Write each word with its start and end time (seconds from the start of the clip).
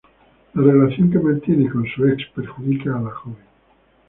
La 0.55 0.63
relación 0.63 1.11
que 1.11 1.19
mantiene 1.19 1.69
con 1.69 1.85
su 1.85 2.07
ex 2.07 2.25
perjudica 2.33 2.97
a 2.97 3.01
la 3.03 3.11
joven. 3.11 3.37